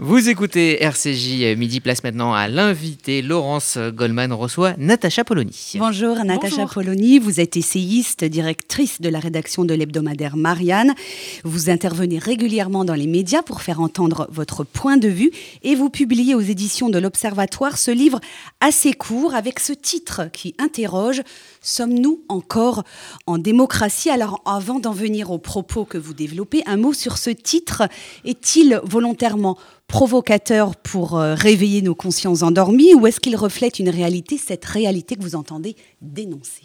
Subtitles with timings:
[0.00, 3.20] Vous écoutez RCJ Midi Place maintenant à l'invité.
[3.20, 5.72] Laurence Goldman reçoit Natacha Polony.
[5.74, 10.94] Bonjour Natacha Polony, vous êtes essayiste, directrice de la rédaction de l'hebdomadaire Marianne.
[11.42, 15.32] Vous intervenez régulièrement dans les médias pour faire entendre votre point de vue
[15.64, 18.20] et vous publiez aux éditions de l'Observatoire ce livre
[18.60, 21.22] assez court avec ce titre qui interroge
[21.60, 22.84] Sommes-nous encore
[23.26, 24.10] en démocratie?
[24.10, 27.82] Alors avant d'en venir aux propos que vous développez, un mot sur ce titre.
[28.24, 29.58] Est-il volontairement
[29.88, 35.16] provocateur pour euh, réveiller nos consciences endormies ou est-ce qu'il reflète une réalité, cette réalité
[35.16, 36.62] que vous entendez dénoncer?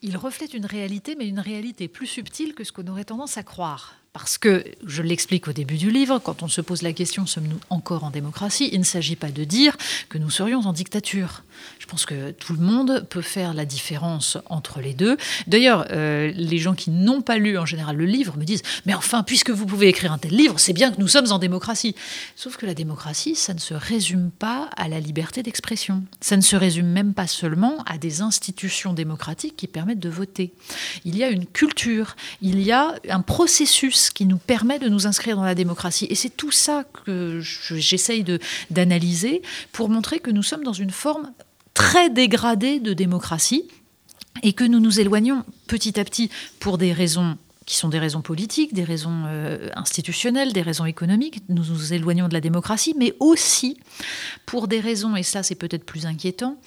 [0.00, 3.42] Il reflète une réalité, mais une réalité plus subtile que ce qu'on aurait tendance à
[3.42, 3.96] croire.
[4.18, 7.60] Parce que, je l'explique au début du livre, quand on se pose la question sommes-nous
[7.70, 9.76] encore en démocratie, il ne s'agit pas de dire
[10.08, 11.44] que nous serions en dictature.
[11.78, 15.16] Je pense que tout le monde peut faire la différence entre les deux.
[15.46, 18.94] D'ailleurs, euh, les gens qui n'ont pas lu en général le livre me disent Mais
[18.94, 21.94] enfin, puisque vous pouvez écrire un tel livre, c'est bien que nous sommes en démocratie.
[22.36, 26.04] Sauf que la démocratie, ça ne se résume pas à la liberté d'expression.
[26.20, 30.52] Ça ne se résume même pas seulement à des institutions démocratiques qui permettent de voter.
[31.04, 35.06] Il y a une culture, il y a un processus qui nous permet de nous
[35.06, 36.06] inscrire dans la démocratie.
[36.10, 38.24] Et c'est tout ça que j'essaye
[38.70, 39.42] d'analyser
[39.72, 41.32] pour montrer que nous sommes dans une forme
[41.74, 43.68] très dégradée de démocratie
[44.42, 47.36] et que nous nous éloignons petit à petit pour des raisons
[47.68, 51.42] qui sont des raisons politiques, des raisons euh, institutionnelles, des raisons économiques.
[51.50, 53.78] Nous nous éloignons de la démocratie, mais aussi
[54.46, 56.58] pour des raisons, et ça c'est peut-être plus inquiétant,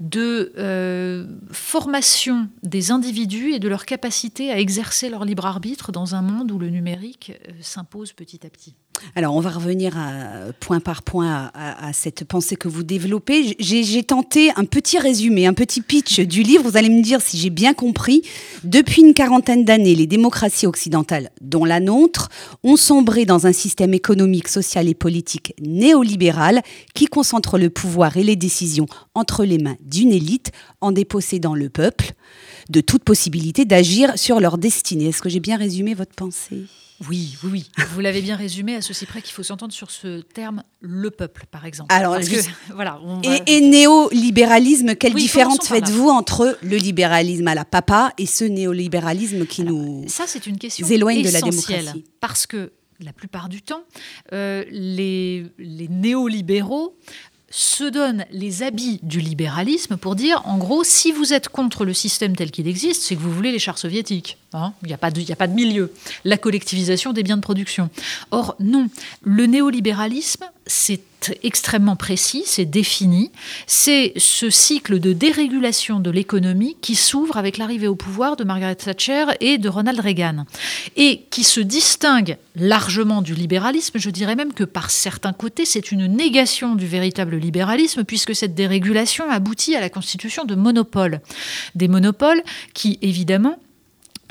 [0.00, 6.16] de euh, formation des individus et de leur capacité à exercer leur libre arbitre dans
[6.16, 8.74] un monde où le numérique euh, s'impose petit à petit.
[9.14, 13.56] Alors, on va revenir à, point par point à, cette pensée que vous développez.
[13.58, 16.64] J'ai tenté un petit résumé, un petit pitch du livre.
[16.68, 18.22] Vous allez me dire si j'ai bien compris.
[18.64, 22.28] Depuis une quarantaine d'années, les démocraties occidentales, dont la nôtre,
[22.62, 26.62] ont sombré dans un système économique, social et politique néolibéral
[26.94, 31.68] qui concentre le pouvoir et les décisions entre les mains d'une élite en dépossédant le
[31.68, 32.12] peuple
[32.68, 35.06] de toute possibilité d'agir sur leur destinée.
[35.06, 36.64] Est-ce que j'ai bien résumé votre pensée?
[37.08, 37.70] Oui, oui, oui.
[37.92, 41.44] Vous l'avez bien résumé à ceci près qu'il faut s'entendre sur ce terme le peuple,
[41.50, 41.94] par exemple.
[41.94, 42.16] Alors,
[42.74, 43.00] voilà.
[43.46, 49.62] et, néolibéralisme, quelle différence faites-vous entre le libéralisme à la papa et ce néolibéralisme qui
[49.62, 53.84] nous ça, c'est une question éloigne de la démocratie Parce que la plupart du temps,
[54.32, 56.96] euh, les, les néolibéraux
[57.50, 61.94] se donnent les habits du libéralisme pour dire, en gros, si vous êtes contre le
[61.94, 64.36] système tel qu'il existe, c'est que vous voulez les chars soviétiques.
[64.52, 64.72] Hein.
[64.82, 65.92] Il n'y a, pas de, a pas de milieu.
[66.24, 67.88] La collectivisation des biens de production.
[68.30, 68.88] Or, non.
[69.22, 71.00] Le néolibéralisme, c'est
[71.42, 73.32] extrêmement précis, c'est défini.
[73.66, 78.76] C'est ce cycle de dérégulation de l'économie qui s'ouvre avec l'arrivée au pouvoir de Margaret
[78.76, 80.44] Thatcher et de Ronald Reagan.
[80.96, 83.98] Et qui se distingue largement du libéralisme.
[83.98, 88.54] Je dirais même que par certains côtés, c'est une négation du véritable libéralisme, puisque cette
[88.54, 91.20] dérégulation aboutit à la constitution de monopoles.
[91.74, 92.42] Des monopoles
[92.74, 93.58] qui, évidemment,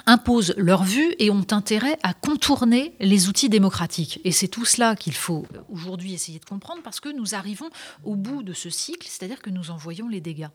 [0.06, 4.20] imposent leur vue et ont intérêt à contourner les outils démocratiques.
[4.24, 7.70] Et c'est tout cela qu'il faut aujourd'hui essayer de comprendre parce que nous arrivons
[8.04, 10.50] au bout de ce cycle, c'est-à-dire que nous en voyons les dégâts.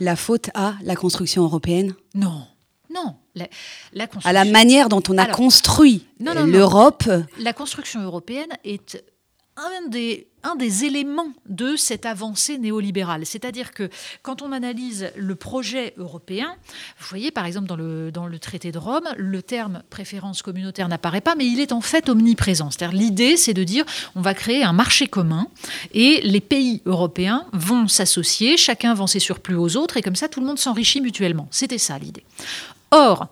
[0.00, 1.94] La faute à la construction européenne?
[2.14, 2.46] Non.
[2.92, 3.46] Non, la,
[4.24, 7.08] à la manière dont on a construit l'Europe?
[7.38, 9.00] La construction européenne est
[10.42, 13.26] un des, éléments de cette avancée néolibérale.
[13.26, 13.90] C'est-à-dire que
[14.22, 16.54] quand on analyse le projet européen,
[16.98, 20.88] vous voyez par exemple dans le, dans le traité de Rome, le terme préférence communautaire
[20.88, 22.70] n'apparaît pas, mais il est en fait omniprésent.
[22.70, 23.84] C'est-à-dire l'idée, c'est de dire
[24.14, 25.46] on va créer un marché commun
[25.92, 30.28] et les pays européens vont s'associer, chacun vend ses surplus aux autres et comme ça
[30.28, 31.48] tout le monde s'enrichit mutuellement.
[31.50, 32.24] C'était ça l'idée.
[32.90, 33.28] Or,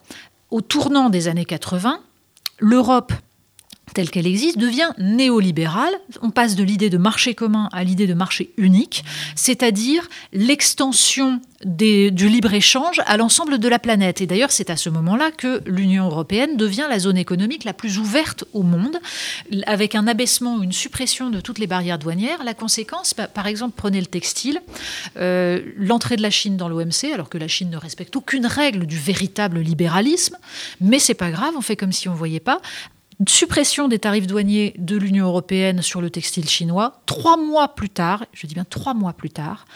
[0.50, 2.00] au tournant des années 80,
[2.58, 3.12] l'Europe
[3.94, 5.92] telle qu'elle existe devient néolibérale.
[6.22, 9.04] On passe de l'idée de marché commun à l'idée de marché unique,
[9.34, 14.20] c'est-à-dire l'extension du libre-échange à l'ensemble de la planète.
[14.20, 17.98] Et d'ailleurs, c'est à ce moment-là que l'Union européenne devient la zone économique la plus
[17.98, 18.98] ouverte au monde,
[19.66, 22.44] avec un abaissement ou une suppression de toutes les barrières douanières.
[22.44, 24.60] La conséquence, bah, par exemple, prenez le textile,
[25.16, 28.86] euh, l'entrée de la Chine dans l'OMC, alors que la Chine ne respecte aucune règle
[28.86, 30.36] du véritable libéralisme,
[30.80, 32.60] mais c'est pas grave, on fait comme si on ne voyait pas
[33.26, 37.00] suppression des tarifs douaniers de l'Union européenne sur le textile chinois.
[37.06, 39.66] Trois mois plus tard, je dis bien trois mois plus tard,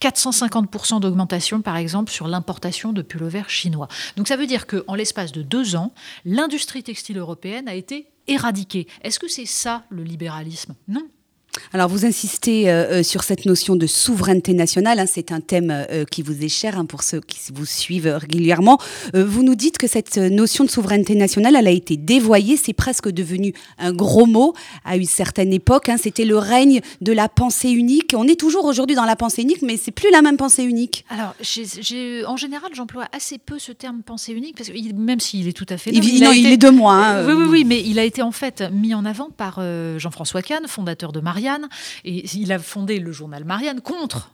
[0.00, 3.88] 450% d'augmentation, par exemple, sur l'importation de pullovers chinois.
[4.16, 5.92] Donc ça veut dire qu'en l'espace de deux ans,
[6.24, 8.86] l'industrie textile européenne a été éradiquée.
[9.02, 10.74] Est-ce que c'est ça le libéralisme?
[10.88, 11.06] Non.
[11.72, 15.70] Alors vous insistez euh, euh, sur cette notion de souveraineté nationale, hein, c'est un thème
[15.70, 18.78] euh, qui vous est cher hein, pour ceux qui vous suivent régulièrement.
[19.14, 23.08] vous nous dites que cette notion de souveraineté nationale, elle a été dévoyée, c'est presque
[23.08, 24.54] devenu un gros mot
[24.84, 25.88] à une certaine époque.
[25.88, 28.14] Hein, C'était le règne de la pensée unique.
[28.16, 31.04] On est toujours aujourd'hui dans la pensée unique, mais c'est plus la même pensée unique.
[31.08, 31.34] Alors,
[32.26, 35.66] en général, j'emploie assez peu ce terme pensée unique, parce que même s'il est tout
[35.68, 35.90] à fait...
[35.90, 37.22] Il, non, il, est de moi.
[37.26, 39.60] oui, oui, oui, mais il a été en fait mis en avant par
[39.98, 41.68] Jean-François Kahn, fondateur de Marianne
[42.04, 44.30] et il a fondé le journal Marianne contre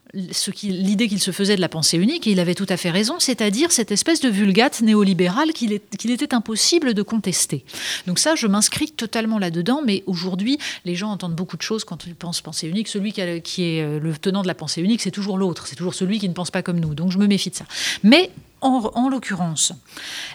[0.62, 3.16] l'idée qu'il se faisait de la pensée unique, et il avait tout à fait raison,
[3.18, 7.64] c'est-à-dire cette espèce de vulgate néolibérale qu'il était impossible de contester.
[8.06, 12.06] Donc ça, je m'inscris totalement là-dedans, mais aujourd'hui, les gens entendent beaucoup de choses quand
[12.06, 12.88] ils pensent pensée unique.
[12.88, 15.76] Celui qui, qui est euh, le tenant de la pensée unique, c'est toujours l'autre, c'est
[15.76, 16.94] toujours celui qui ne pense pas comme nous.
[16.94, 17.66] Donc je me méfie de ça.
[18.02, 18.30] Mais
[18.60, 19.72] en, l'occurrence,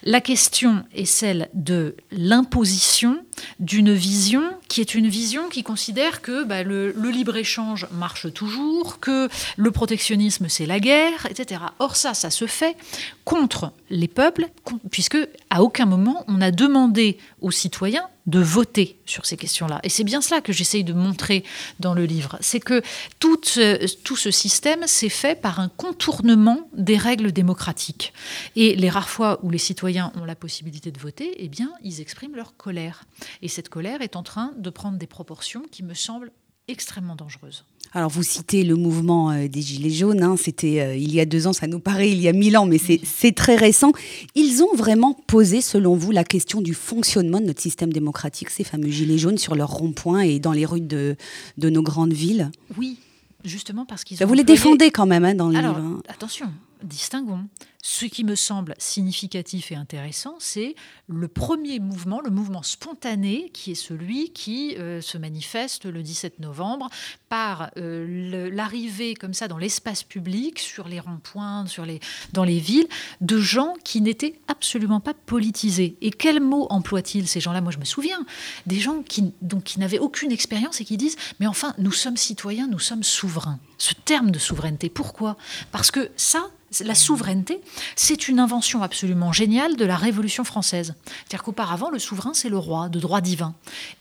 [0.04, 3.18] la question est celle de l'imposition
[3.60, 9.28] d'une vision qui est une vision qui considère que bah, le, libre-échange marche toujours, que
[9.58, 11.62] le protectionnisme c'est la guerre, etc.
[11.80, 12.78] Or ça, ça se fait
[13.26, 14.50] contre les peuples,
[14.92, 15.18] puisque
[15.50, 19.80] à aucun moment on a demandé aux citoyens de voter sur ces questions-là.
[19.84, 21.44] Et c'est bien cela que j'essaye de montrer
[21.80, 22.38] dans le livre.
[22.42, 22.82] C'est que
[23.20, 28.14] tout, ce système s'est fait par un contournement des règles démocratiques.
[28.56, 32.02] Et les rares fois où les citoyens ont la possibilité de voter, eh bien, ils
[32.02, 33.06] expriment leur colère.
[33.42, 36.32] Et cette colère est en train de prendre des proportions qui me semblent
[36.68, 37.66] extrêmement dangereuses.
[37.94, 40.36] Alors vous citez le mouvement euh, des Gilets jaunes, hein.
[40.38, 42.66] c'était euh, il y a deux ans, ça nous paraît il y a mille ans,
[42.66, 43.92] mais c'est très récent.
[44.34, 48.64] Ils ont vraiment posé, selon vous, la question du fonctionnement de notre système démocratique, ces
[48.64, 51.18] fameux Gilets jaunes, sur leurs ronds-points et dans les rues de,
[51.58, 52.50] de nos grandes villes?
[52.78, 52.98] Oui,
[53.44, 54.28] justement parce qu'ils ont...
[54.28, 55.76] Vous les défendez quand même hein, dans le livre.
[55.78, 56.02] Hein.
[56.08, 56.48] Attention,
[56.84, 57.48] distinguons.
[57.84, 60.76] Ce qui me semble significatif et intéressant, c'est
[61.08, 66.40] le premier mouvement, le mouvement spontané, qui est celui qui euh, se manifeste le 17
[66.40, 66.90] novembre
[67.28, 72.00] par euh, l'arrivée comme ça dans l'espace public, sur les ronds-points, les,
[72.34, 72.88] dans les villes,
[73.20, 75.98] de gens qui n'étaient absolument pas politisés.
[76.02, 77.62] Et quel mot emploient-ils ces gens-là?
[77.62, 78.26] Moi, je me souviens
[78.68, 82.18] des gens qui, donc, qui n'avaient aucune expérience et qui disent Mais enfin, nous sommes
[82.18, 83.60] citoyens, nous sommes souverains.
[83.80, 85.36] Ce terme de souveraineté, pourquoi?
[85.72, 87.60] Parce que ça, la souveraineté,
[87.96, 90.96] c'est une invention absolument géniale de la Révolution française.
[91.06, 93.54] C'est-à-dire qu'auparavant, le souverain, c'est le roi, de droit divin.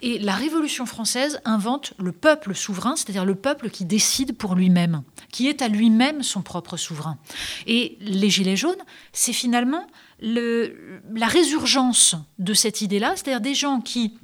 [0.02, 5.02] Et la Révolution française invente le peuple souverain, c'est-à-dire le peuple qui décide pour lui-même,
[5.30, 7.18] qui est à lui-même son propre souverain.
[7.66, 8.82] Et les Gilets jaunes,
[9.12, 9.86] c'est finalement
[10.20, 14.18] la résurgence de cette idée-là, c'est-à-dire des gens qui,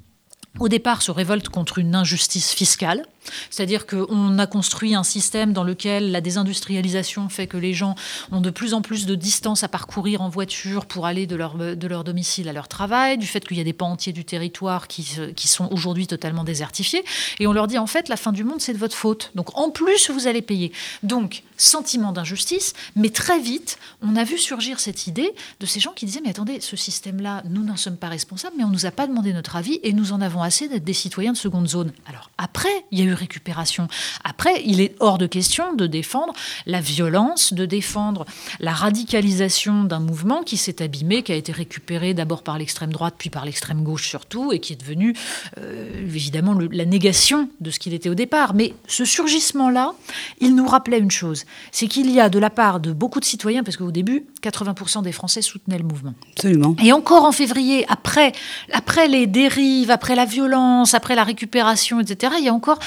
[0.59, 3.07] au départ, se révoltent contre une injustice fiscale,
[3.51, 7.95] c'est-à-dire qu'on a construit un système dans lequel la désindustrialisation fait que les gens
[8.33, 11.55] ont de plus en plus de distance à parcourir en voiture pour aller de leur,
[11.57, 14.25] de leur domicile à leur travail, du fait qu'il y a des pans entiers du
[14.25, 17.05] territoire qui, qui sont aujourd'hui totalement désertifiés.
[17.41, 19.31] Et on leur dit en fait, la fin du monde, c'est de votre faute.
[19.35, 20.73] Donc en plus, vous allez payer.
[21.03, 25.93] Donc, sentiment d'injustice, mais très vite, on a vu surgir cette idée de ces gens
[25.93, 28.87] qui disaient, mais attendez, ce système-là, nous n'en sommes pas responsables, mais on ne nous
[28.87, 31.69] a pas demandé notre avis et nous en avons assez d'être des citoyens de seconde
[31.69, 31.93] zone.
[32.07, 33.89] Alors après, il y a eu récupération.
[34.25, 36.33] Après, il est hors de question de défendre
[36.67, 38.25] la violence, de défendre
[38.61, 43.15] la radicalisation d'un mouvement qui s'est abîmé, qui a été récupéré d'abord par l'extrême droite,
[43.19, 45.15] puis par l'extrême gauche surtout, et qui est devenu
[45.59, 48.55] euh, évidemment la négation de ce qu'il était au départ.
[48.55, 49.93] Mais ce surgissement-là,
[50.41, 53.25] il nous rappelait une chose, c'est qu'il y a de la part de beaucoup de
[53.25, 56.15] citoyens, parce qu'au début, 80% des Français soutenaient le mouvement.
[56.33, 56.77] Absolument.
[56.83, 58.33] Et encore en février, après,
[58.73, 62.79] après les dérives, après la violence, après la récupération, etc., il y a encore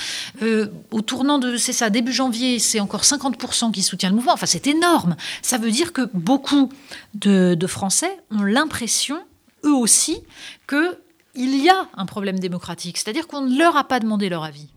[0.42, 4.33] euh, au tournant de, c'est ça, début janvier, c'est encore 50% qui soutient le mouvement.
[4.33, 5.16] Enfin, c'est énorme.
[5.42, 6.69] Ça veut dire que beaucoup
[7.14, 9.19] de, de Français ont l'impression,
[9.66, 10.21] eux aussi,
[10.68, 12.97] qu'il y a un problème démocratique.
[12.97, 14.68] C'est-à-dire qu'on ne leur a pas demandé leur avis.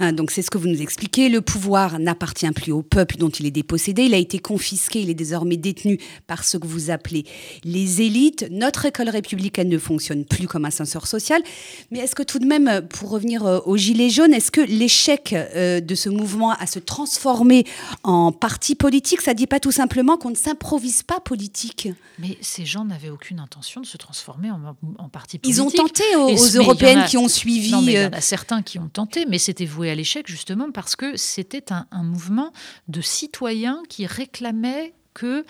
[0.00, 1.28] Hein, donc c'est ce que vous nous expliquez.
[1.28, 4.04] Le pouvoir n'appartient plus au peuple dont il est dépossédé.
[4.04, 5.00] Il a été confisqué.
[5.00, 7.24] Il est désormais détenu par ce que vous appelez
[7.64, 8.46] les élites.
[8.50, 11.42] Notre école républicaine ne fonctionne plus comme ascenseur social.
[11.90, 15.32] Mais est-ce que tout de même, pour revenir euh, aux Gilets jaunes, est-ce que l'échec
[15.32, 17.64] euh, de ce mouvement à se transformer
[18.02, 21.88] en parti politique, ça ne dit pas tout simplement qu'on ne s'improvise pas politique
[22.18, 25.58] Mais ces gens n'avaient aucune intention de se transformer en, parti politique.
[25.58, 27.72] Ils ont tenté aux, européennes qui ont suivi.
[27.72, 29.94] Non, mais il y en a euh, certains qui ont tenté, mais c'était voué à
[29.94, 32.52] l'échec justement parce que c'était un, mouvement
[32.88, 35.44] de citoyens qui réclamaient que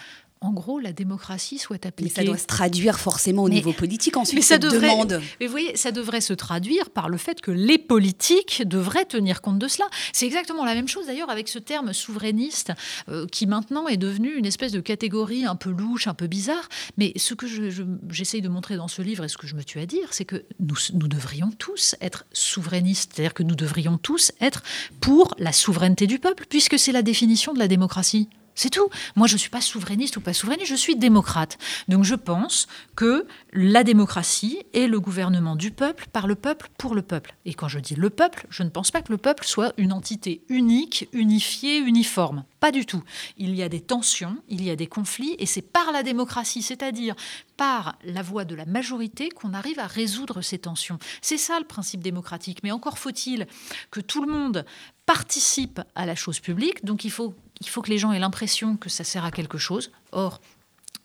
[0.44, 2.12] en gros, la démocratie soit appliquée.
[2.16, 4.36] Mais ça doit se traduire forcément au niveau politique ensuite.
[4.36, 5.22] Mais ça devrait, demande.
[5.40, 9.40] Mais vous voyez, ça devrait se traduire par le fait que les politiques devraient tenir
[9.40, 9.86] compte de cela.
[10.12, 12.72] C'est exactement la même chose d'ailleurs avec ce terme souverainiste
[13.08, 16.68] euh, qui maintenant est devenu une espèce de catégorie un peu louche, un peu bizarre.
[16.98, 17.46] Mais ce que
[18.10, 20.26] j'essaye de montrer dans ce livre et ce que je me tue à dire, c'est
[20.26, 24.62] que nous, nous devrions tous être souverainistes, c'est-à-dire que nous devrions tous être
[25.00, 28.28] pour la souveraineté du peuple, puisque c'est la définition de la démocratie.
[28.54, 28.88] C'est tout.
[29.16, 31.58] Moi, je ne suis pas souverainiste ou pas souverainiste, je suis démocrate.
[31.88, 36.94] Donc je pense que la démocratie est le gouvernement du peuple, par le peuple, pour
[36.94, 37.34] le peuple.
[37.44, 39.92] Et quand je dis le peuple, je ne pense pas que le peuple soit une
[39.92, 42.44] entité unique, unifiée, uniforme.
[42.60, 43.02] Pas du tout.
[43.36, 46.62] Il y a des tensions, il y a des conflits, et c'est par la démocratie,
[46.62, 47.14] c'est-à-dire
[47.56, 50.98] par la voix de la majorité, qu'on arrive à résoudre ces tensions.
[51.20, 52.60] C'est ça le principe démocratique.
[52.62, 53.46] Mais encore faut-il
[53.90, 54.64] que tout le monde
[55.06, 56.84] participe à la chose publique.
[56.84, 59.58] Donc il faut il faut que les gens aient l'impression que ça sert à quelque
[59.58, 59.90] chose.
[60.12, 60.40] Or,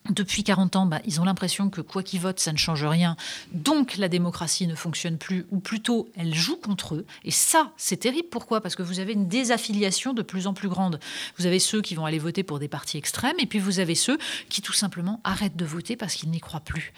[0.09, 3.15] depuis 40 ans, bah, ils ont l'impression que quoi qu'ils votent, ça ne change rien.
[3.51, 7.05] Donc la démocratie ne fonctionne plus, ou plutôt elle joue contre eux.
[7.23, 8.27] Et ça, c'est terrible.
[8.29, 8.61] Pourquoi?
[8.61, 10.99] Parce que vous avez une désaffiliation de plus en plus grande.
[11.37, 13.95] Vous avez ceux qui vont aller voter pour des partis extrêmes, et puis vous avez
[13.95, 14.17] ceux
[14.49, 16.93] qui tout simplement arrêtent de voter parce qu'ils n'y croient plus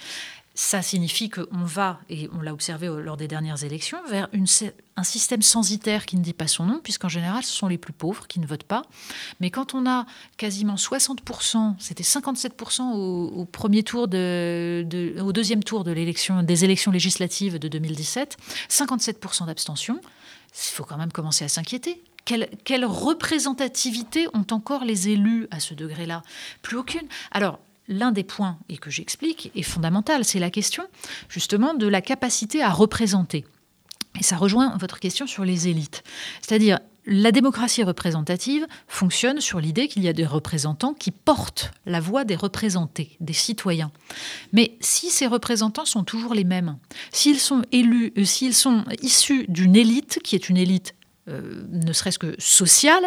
[0.62, 4.30] ça signifie qu'on va, et on l'a observé lors des dernières élections, vers
[4.96, 7.94] un système censitaire qui ne dit pas son nom, puisqu'en général, ce sont les plus
[7.94, 8.84] pauvres qui ne votent pas.
[9.40, 10.06] Mais quand on a
[10.38, 14.86] quasiment 60%, c'était 57% au, premier tour de,
[15.20, 18.38] au deuxième tour de l'élection, des élections législatives de 2017,
[18.70, 20.00] 57% d'abstention,
[20.54, 22.04] il faut quand même commencer à s'inquiéter.
[22.24, 26.22] Quelle, quelle, représentativité ont encore les élus à ce degré-là?
[26.62, 27.08] Plus aucune.
[27.32, 27.58] Alors,
[27.88, 30.26] l'un des points, et que j'explique, est fondamental.
[30.26, 30.84] C'est la question
[31.30, 33.46] justement de la capacité à représenter.
[34.20, 36.04] Et ça rejoint votre question sur les élites.
[36.42, 42.00] C'est-à-dire, la démocratie représentative fonctionne sur l'idée qu'il y a des représentants qui portent la
[42.00, 43.92] voix des représentés, des citoyens.
[44.54, 46.78] Mais si ces représentants sont toujours les mêmes,
[47.12, 50.94] s'ils sont élus, euh, s'ils sont issus d'une élite qui est une élite
[51.28, 53.04] euh, ne serait-ce que sociale,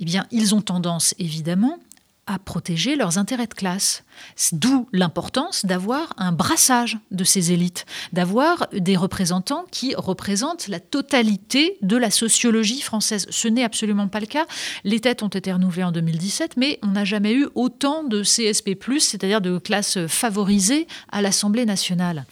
[0.00, 1.78] eh bien, ils ont tendance, évidemment,
[2.26, 4.04] à protéger leurs intérêts de classe.
[4.52, 11.78] D'où l'importance d'avoir un brassage de ces élites, d'avoir des représentants qui représentent la totalité
[11.82, 13.26] de la sociologie française.
[13.30, 14.46] Ce n'est absolument pas le cas.
[14.84, 18.76] Les têtes ont été renouvelées en 2017, mais on n'a jamais eu autant de CSP,
[18.98, 22.26] c'est-à-dire de classes favorisées à l'Assemblée nationale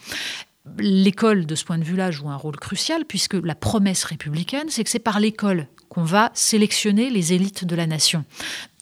[0.79, 4.83] l'école, de ce point de vue-là, joue un rôle crucial, puisque la promesse républicaine, c'est
[4.83, 8.25] que c'est par l'école qu'on va sélectionner les élites de la nation.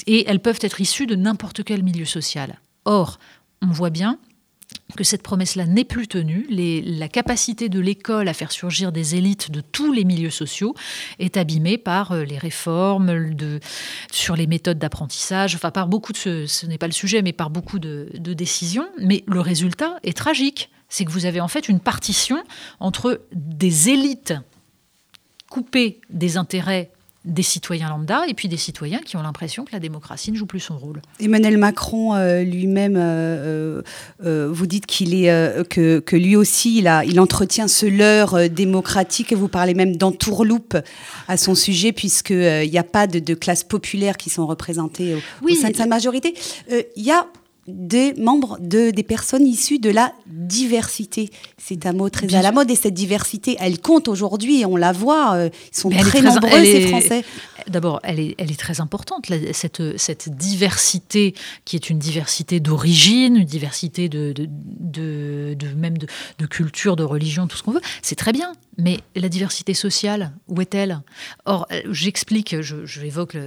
[0.07, 2.59] Et elles peuvent être issues de n'importe quel milieu social.
[2.85, 3.19] Or,
[3.61, 4.17] on voit bien
[4.97, 6.47] que cette promesse-là n'est plus tenue.
[6.49, 10.73] la capacité de l'école à faire surgir des élites de tous les milieux sociaux
[11.19, 13.59] est abîmée par euh, les réformes de,
[14.11, 17.33] sur les méthodes d'apprentissage, enfin par beaucoup de ce, ce n'est pas le sujet, mais
[17.33, 18.87] par beaucoup de, de décisions.
[18.99, 20.71] Mais le résultat est tragique.
[20.89, 22.43] C'est que vous avez en fait une partition
[22.79, 24.33] entre des élites
[25.49, 26.91] coupées des intérêts
[27.25, 30.45] des citoyens lambda et puis des citoyens qui ont l'impression que la démocratie ne joue
[30.45, 31.01] plus son rôle.
[31.19, 33.81] Emmanuel Macron euh, lui-même, euh,
[34.25, 38.49] euh, vous dites qu'il est que, que, lui aussi il, a, il entretient ce leurre
[38.49, 40.77] démocratique et vous parlez même d'entourloupe
[41.27, 45.49] à son sujet puisqu'il n'y a pas de, de classes populaires qui sont représentées au,
[45.49, 46.33] au sein de sa majorité.
[46.69, 47.27] Il y a
[47.67, 51.29] des membres de, des personnes issues de la diversité.
[51.57, 54.91] C'est un mot très à la mode et cette diversité, elle compte aujourd'hui, on la
[54.91, 57.23] voit, euh, ils sont très, nombreux ces Français.
[57.67, 63.37] D'abord, elle est, elle est très importante, cette, cette diversité qui est une diversité d'origine,
[63.37, 66.07] une diversité de, de, de, même de,
[66.39, 67.81] de, culture, de religion, tout ce qu'on veut.
[68.01, 68.51] C'est très bien.
[68.77, 71.01] Mais la diversité sociale, où est-elle?
[71.45, 73.01] Or, euh, j'explique, je, je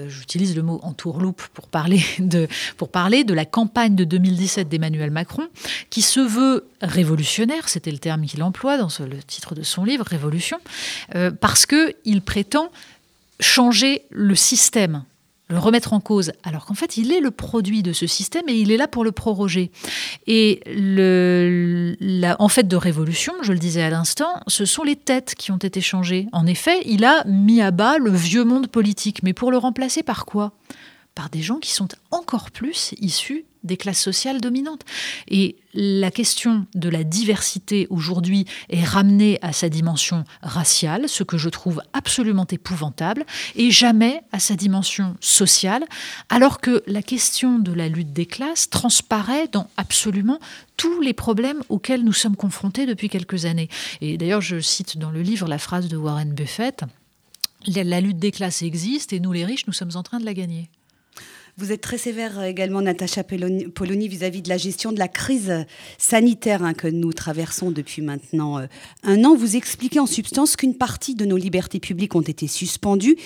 [0.09, 2.47] j'utilise le mot entourloupe pour parler de,
[2.77, 5.49] pour parler de la campagne de 2017 d'Emmanuel Macron,
[5.91, 10.05] qui se veut révolutionnaire, c'était le terme qu'il emploie dans le titre de son livre,
[10.07, 10.59] Révolution,
[11.15, 12.71] euh, parce qu'il prétend
[13.41, 15.05] changer le système,
[15.49, 18.55] le remettre en cause, alors qu'en fait, il est le produit de ce système et
[18.55, 19.71] il est là pour le proroger.
[20.27, 20.61] Et
[22.39, 25.59] en fait de révolution, je le disais à l'instant, ce sont les têtes qui ont
[25.59, 26.27] été changées.
[26.33, 30.03] En effet, il a mis à bas le vieux monde politique, mais pour le remplacer
[30.03, 30.53] par quoi?
[31.17, 34.83] Par des gens qui sont encore plus issus des classes sociales dominantes.
[35.29, 41.37] Et la question de la diversité aujourd'hui est ramenée à sa dimension raciale, ce que
[41.37, 45.85] je trouve absolument épouvantable, et jamais à sa dimension sociale,
[46.29, 50.39] alors que la question de la lutte des classes transparaît dans absolument
[50.77, 53.71] tous les problèmes auxquels nous sommes confrontés depuis quelques années.
[54.01, 56.85] Et d'ailleurs, je cite dans le livre la phrase de Warren Buffett,
[57.67, 60.35] la lutte des classes existe et nous les riches, nous sommes en train de la
[60.35, 60.71] gagner.
[61.59, 65.65] Vous êtes très sévère également, Natacha Polony, vis-à-vis de la gestion de la crise
[65.97, 68.67] sanitaire hein, que nous traversons depuis maintenant euh,
[69.05, 69.35] un an.
[69.35, 73.17] Vous expliquez en substance qu'une partie de nos libertés publiques ont été suspendues,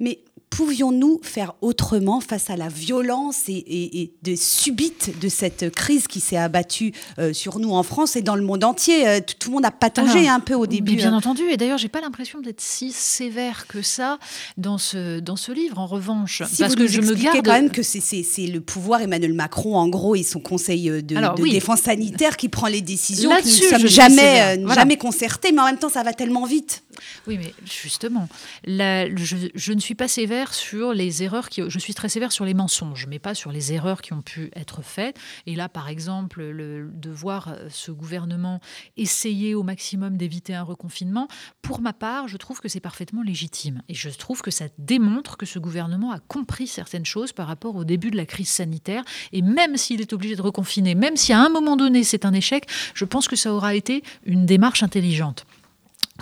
[0.00, 0.18] mais
[0.56, 6.38] pouvions-nous faire autrement face à la violence et, de subite de cette crise qui s'est
[6.38, 9.66] abattue euh, sur nous en France et dans le monde entier euh, Tout le monde
[9.66, 10.96] a patangé un peu au début.
[10.96, 11.18] Bien hein.
[11.18, 14.18] entendu, et d'ailleurs, j'ai pas l'impression d'être si sévère que ça
[14.56, 15.78] dans ce, dans ce livre.
[15.78, 19.76] En revanche, parce que je me garde quand même que c'est le pouvoir Emmanuel Macron,
[19.76, 23.68] en gros, et son conseil euh, de, défense sanitaire qui prend les décisions qui ne
[23.68, 26.82] sommes jamais, jamais concertées, mais en même temps, ça va tellement vite.
[27.26, 28.28] Oui, mais justement,
[28.66, 31.62] je, ne suis pas sévère sur les erreurs qui.
[31.66, 34.50] Je suis très sévère sur les mensonges, mais pas sur les erreurs qui ont pu
[34.54, 35.18] être faites.
[35.46, 38.60] Et là, par exemple, le, de voir ce gouvernement
[38.96, 41.28] essayer au maximum d'éviter un reconfinement,
[41.62, 43.82] pour ma part, je trouve que c'est parfaitement légitime.
[43.88, 47.76] Et je trouve que ça démontre que ce gouvernement a compris certaines choses par rapport
[47.76, 49.04] au début de la crise sanitaire.
[49.32, 52.32] Et même s'il est obligé de reconfiner, même si à un moment donné c'est un
[52.32, 55.46] échec, je pense que ça aura été une démarche intelligente.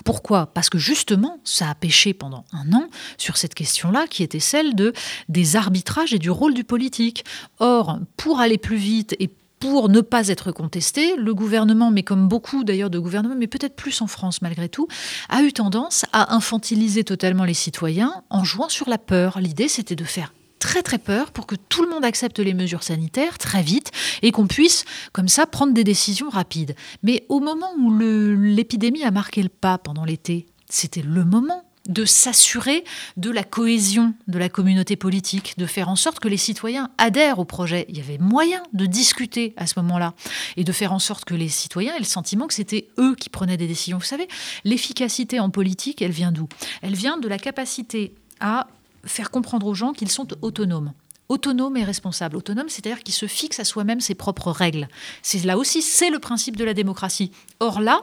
[0.05, 0.47] Pourquoi?
[0.47, 4.75] Parce que justement, ça a pêché pendant un an sur cette question-là, qui était celle
[4.75, 4.93] de,
[5.29, 7.25] des arbitrages et du rôle du politique.
[7.59, 12.29] Or, pour aller plus vite et pour ne pas être contesté, le gouvernement, mais comme
[12.29, 14.89] beaucoup d'ailleurs de gouvernements, mais peut-être plus en France malgré tout,
[15.31, 19.41] a eu tendance à infantiliser totalement les citoyens en jouant sur la peur.
[19.41, 20.35] L'idée, c'était de faire
[20.65, 23.91] très très peur pour que tout le monde accepte les mesures sanitaires très vite
[24.23, 26.75] et qu'on puisse comme ça prendre des décisions rapides.
[27.03, 32.07] Mais au moment où l'épidémie a marqué le pas pendant l'été, c'était le moment de
[32.07, 32.83] s'assurer
[33.19, 37.41] de la cohésion de la communauté politique, de faire en sorte que les citoyens adhèrent
[37.41, 37.85] au projet.
[37.91, 40.15] Il y avait moyen de discuter à ce moment-là
[40.57, 43.29] et de faire en sorte que les citoyens aient le sentiment que c'était eux qui
[43.29, 43.99] prenaient des décisions.
[43.99, 44.29] Vous savez,
[44.65, 46.49] l'efficacité en politique, elle vient d'où?
[46.81, 48.67] Elle vient de la capacité à
[49.07, 50.93] faire comprendre aux gens qu'ils sont autonomes
[51.29, 52.37] autonome et responsable.
[52.37, 54.89] Autonome, c'est-à-dire qu'ils se fixe à soi-même ses propres règles.
[55.23, 57.33] C'est là aussi, c'est le principe de la démocratie.
[57.61, 58.03] Or là,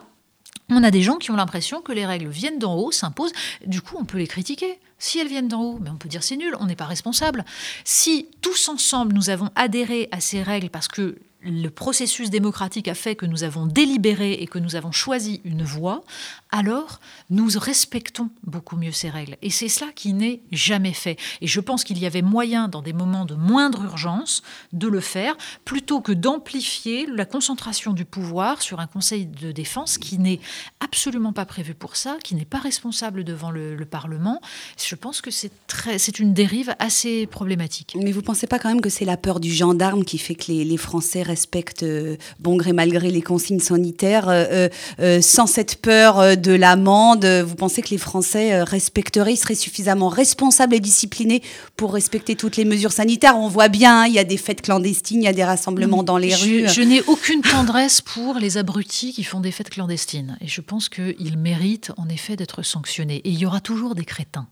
[0.69, 3.33] on a des gens qui ont l'impression que les règles viennent d'en haut, s'imposent.
[3.65, 4.79] Du coup, on peut les critiquer.
[4.99, 7.43] Si elles viennent d'en haut, mais on peut dire c'est nul, on n'est pas responsable.
[7.83, 12.93] Si tous ensemble nous avons adhéré à ces règles parce que le processus démocratique a
[12.93, 16.03] fait que nous avons délibéré et que nous avons choisi une voie,
[16.51, 19.37] alors nous respectons beaucoup mieux ces règles.
[19.41, 21.17] Et c'est cela qui n'est jamais fait.
[21.39, 24.43] Et je pense qu'il y avait moyen, dans des moments de moindre urgence,
[24.73, 29.97] de le faire, plutôt que d'amplifier la concentration du pouvoir sur un Conseil de défense
[29.97, 30.39] qui n'est
[30.81, 34.39] absolument pas prévu pour ça, qui n'est pas responsable devant le, Parlement.
[34.77, 37.97] Je pense que c'est une dérive assez problématique.
[37.99, 40.35] Mais vous ne pensez pas quand même que c'est la peur du gendarme qui fait
[40.35, 45.45] que les, Français respectent euh, bon gré mal gré les consignes sanitaires euh, euh, sans
[45.45, 51.41] cette peur de l'amende Vous pensez que les Français respecteraient, seraient suffisamment responsables et disciplinés
[51.77, 53.37] pour respecter toutes les mesures sanitaires?
[53.37, 56.03] On voit bien, hein, il y a des fêtes clandestines, il y a des rassemblements
[56.03, 56.67] dans les rues.
[56.67, 60.37] Je n'ai aucune tendresse pour les abrutis qui font des fêtes clandestines.
[60.41, 63.17] Et je pense qu'ils méritent en effet d'être sanctionnés.
[63.17, 64.47] Et il y aura toujours des crétins.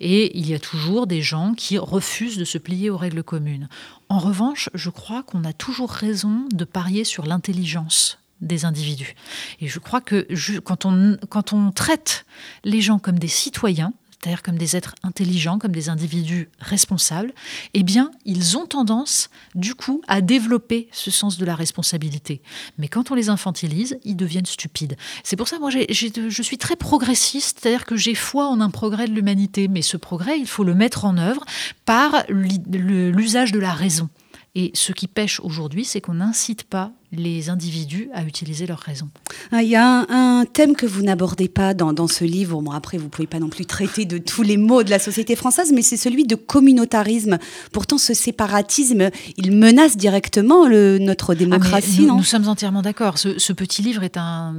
[0.00, 3.68] Et il y a toujours des gens qui refusent de se plier aux règles communes.
[4.08, 9.14] En revanche, je crois qu'on a toujours raison de parier sur l'intelligence des individus.
[9.60, 10.26] Et je crois que
[10.60, 12.24] quand, on, quand on traite
[12.64, 17.32] les gens comme des citoyens, c'est-à-dire comme des êtres intelligents, comme des individus responsables,
[17.74, 22.42] eh bien, ils ont tendance, du coup, à développer ce sens de la responsabilité.
[22.78, 24.96] Mais quand on les infantilise, ils deviennent stupides.
[25.22, 29.06] C'est pour ça, moi, je suis très progressiste, c'est-à-dire que j'ai foi en un progrès
[29.06, 31.44] de l'humanité, mais ce progrès, il faut le mettre en œuvre
[31.84, 34.08] par l'usage de la raison.
[34.56, 39.08] Et ce qui pêche aujourd'hui, c'est qu'on n'incite pas les individus à utiliser leur raison.
[39.50, 42.60] Ah, il y a un, thème que vous n'abordez pas dans, dans, ce livre.
[42.60, 44.98] Bon, après, vous ne pouvez pas non plus traiter de tous les maux de la
[44.98, 47.38] société française, mais c'est celui de communautarisme.
[47.72, 52.02] Pourtant, ce séparatisme, il menace directement le, notre ah, démocratie.
[52.02, 53.18] nous, nous, sommes entièrement d'accord.
[53.18, 54.54] Ce, petit livre est un,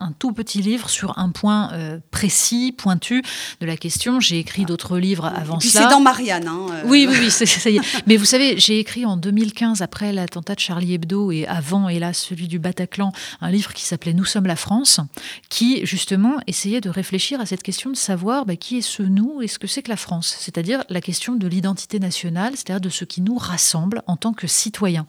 [0.00, 3.22] un, tout petit livre sur un point euh, précis, pointu
[3.60, 4.20] de la question.
[4.20, 5.84] J'ai écrit d'autres livres avant puis cela.
[5.84, 6.48] C'est dans Marianne.
[6.48, 6.82] Hein, euh.
[6.86, 7.80] Oui, oui, oui, ça y est.
[8.06, 12.12] mais vous savez, j'ai écrit en 2015, après l'attentat de Charlie Hebdo et avant là
[12.12, 15.00] celui du Bataclan, un livre qui s'appelait Nous sommes la France,
[15.48, 19.42] qui justement essayait de réfléchir à cette question de savoir bah, qui est ce nous
[19.42, 22.88] et ce que c'est que la France, c'est-à-dire la question de l'identité nationale, c'est-à-dire de
[22.88, 25.06] ce qui nous rassemble en tant que citoyens.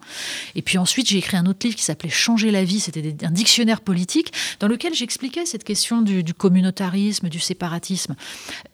[0.54, 3.30] Et puis ensuite, j'ai écrit un autre livre qui s'appelait Changer la vie, c'était un
[3.30, 8.14] dictionnaire politique dans lequel j'expliquais cette question du communautarisme, du séparatisme.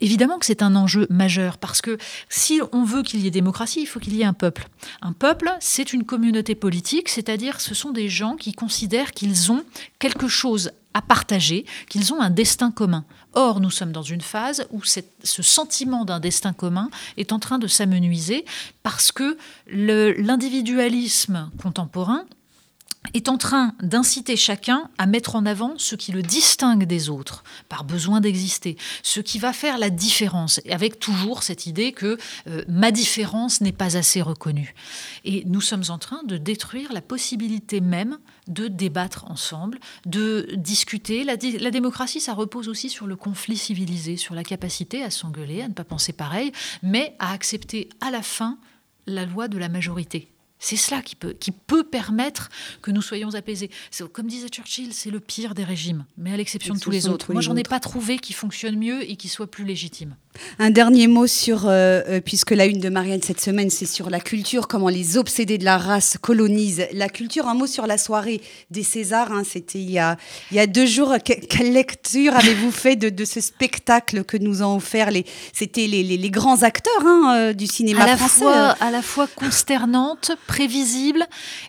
[0.00, 1.98] Évidemment que c'est un enjeu majeur parce que
[2.28, 4.68] si on veut qu'il y ait démocratie, il faut qu'il y ait un peuple.
[5.00, 9.64] Un peuple, c'est une communauté politique, c'est-à-dire ce sont des gens qui considèrent qu'ils ont
[9.98, 13.04] quelque chose à partager, qu'ils ont un destin commun.
[13.34, 17.58] Or, nous sommes dans une phase où ce sentiment d'un destin commun est en train
[17.58, 18.44] de s'amenuiser
[18.82, 19.38] parce que
[19.68, 22.26] l'individualisme contemporain
[23.14, 27.44] est en train d'inciter chacun à mettre en avant ce qui le distingue des autres,
[27.68, 32.64] par besoin d'exister, ce qui va faire la différence, avec toujours cette idée que euh,
[32.68, 34.74] ma différence n'est pas assez reconnue.
[35.24, 41.24] Et nous sommes en train de détruire la possibilité même de débattre ensemble, de discuter.
[41.24, 45.62] La, la démocratie, ça repose aussi sur le conflit civilisé, sur la capacité à s'engueuler,
[45.62, 48.58] à ne pas penser pareil, mais à accepter à la fin
[49.06, 50.31] la loi de la majorité.
[50.62, 52.48] C'est cela qui peut, qui peut permettre
[52.82, 53.68] que nous soyons apaisés.
[54.12, 57.32] Comme disait Churchill, c'est le pire des régimes, mais à l'exception de tous les autres.
[57.32, 60.14] Moi, j'en ai pas trouvé qui fonctionne mieux et qui soit plus légitime.
[60.58, 64.10] Un dernier mot sur, euh, euh, puisque la une de Marianne cette semaine, c'est sur
[64.10, 67.48] la culture, comment les obsédés de la race colonisent la culture.
[67.48, 68.40] Un mot sur la soirée
[68.70, 70.16] des Césars, hein, c'était il y, a,
[70.50, 71.14] il y a deux jours.
[71.24, 76.30] quelle lecture avez-vous fait de, ce spectacle que nous ont offert les, C'était les, les,
[76.30, 78.40] grands acteurs hein, euh, du cinéma à la français.
[78.40, 81.26] Fois, à la fois consternante, prévisible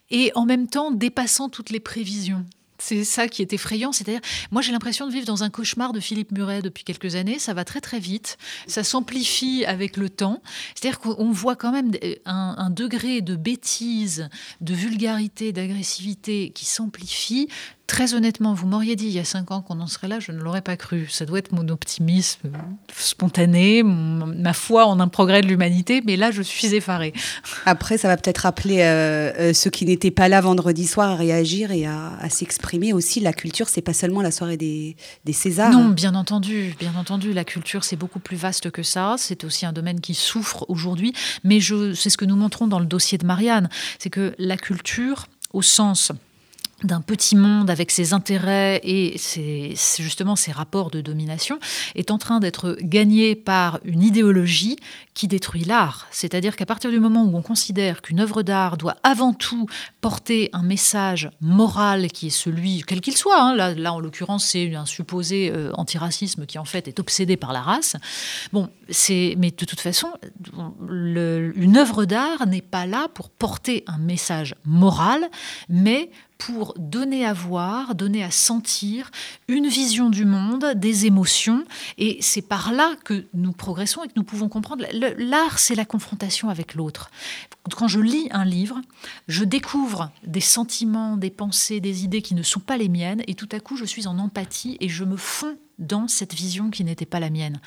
[0.10, 2.46] et en même temps dépassant toutes les prévisions.
[2.86, 3.94] C'est ça qui est effrayant.
[3.94, 4.20] C'est-à-dire,
[4.52, 7.40] moi, j'ai l'impression de vivre dans un cauchemar de Philippe Muret depuis quelques années.
[7.40, 8.38] Ça va très, très vite.
[8.68, 10.44] Ça s'amplifie avec le temps.
[10.76, 11.92] C'est-à-dire qu'on voit quand même
[12.26, 14.28] un, un, degré de bêtise,
[14.60, 17.48] de vulgarité, d'agressivité qui s'amplifie
[17.94, 20.32] Très honnêtement, vous m'auriez dit il y a cinq ans qu'on en serait là, je
[20.32, 21.06] ne l'aurais pas cru.
[21.12, 22.50] Ça doit être mon optimisme
[22.92, 27.14] spontané, ma foi en un progrès de l'humanité, mais là, je suis effarée.
[27.68, 31.16] Après, ça va peut-être rappeler euh, euh, ceux qui n'étaient pas là vendredi soir à
[31.16, 33.20] réagir et à, s'exprimer aussi.
[33.20, 35.72] La culture, c'est pas seulement la soirée des, des Césars.
[35.72, 37.32] Non, bien entendu, bien entendu.
[37.32, 39.18] La culture, c'est beaucoup plus vaste que ça.
[39.20, 41.14] C'est aussi un domaine qui souffre aujourd'hui.
[41.44, 43.70] Mais c'est ce que nous montrons dans le dossier de Marianne.
[44.00, 46.12] C'est que la culture, au sens
[46.84, 51.60] d'un petit monde avec ses intérêts et ses, justement ses rapports de domination
[51.96, 54.78] est en train d'être gagné par une idéologie
[55.14, 56.08] qui détruit l'art.
[56.12, 59.68] C'est-à-dire qu'à partir du moment où on considère qu'une œuvre d'art doit avant tout
[60.02, 64.74] porter un message moral qui est celui, quel qu'il soit, hein, là, en l'occurrence c'est
[64.76, 67.96] un supposé euh, antiracisme qui en fait est obsédé par la race,
[68.52, 68.70] bon,
[69.08, 70.10] mais de toute façon,
[70.90, 75.30] une œuvre d'art n'est pas là pour porter un message moral,
[75.70, 76.10] mais
[76.46, 79.12] pour donner à voir, donner à sentir
[79.48, 81.64] une vision du monde, des émotions.
[81.98, 84.86] Et c'est par là que nous progressons et que nous pouvons comprendre.
[85.18, 87.12] L'art, c'est la confrontation avec l'autre.
[87.78, 88.82] Quand je lis un livre,
[89.28, 93.36] je découvre des sentiments, des pensées, des idées qui ne sont pas les miennes, et
[93.36, 96.84] tout à coup, je suis en empathie et je me fonds dans cette vision qui
[96.84, 97.60] n'était pas la mienne.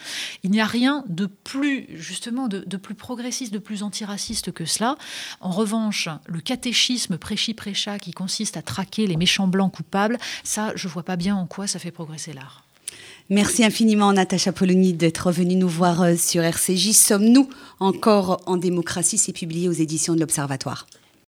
[0.42, 4.97] Il n'y a rien de plus, justement, de, plus progressiste, de plus antiraciste que cela.
[5.40, 10.88] En revanche, le catéchisme prêchi-prêcha qui consiste à traquer les méchants blancs coupables, ça, je
[10.88, 12.64] vois pas bien en quoi ça fait progresser l'art.
[13.29, 16.92] Merci infiniment, Natacha Polony, d'être venue nous voir euh, sur RCJ.
[16.92, 17.49] Sommes-nous
[17.81, 19.19] encore en démocratie?
[19.19, 20.87] C'est publié aux éditions de l'Observatoire.